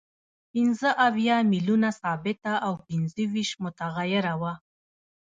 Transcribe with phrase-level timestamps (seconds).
[0.51, 4.53] پنځه اویا میلیونه ثابته او پنځه ویشت متغیره وه